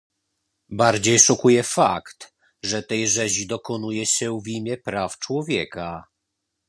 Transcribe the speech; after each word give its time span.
Bardziej 0.69 1.19
szokuje 1.19 1.63
fakt, 1.63 2.33
że 2.63 2.83
tej 2.83 3.07
rzezi 3.07 3.47
dokonuje 3.47 4.05
się 4.05 4.39
w 4.43 4.47
imię 4.47 4.77
praw 4.77 5.19
człowieka 5.19 6.03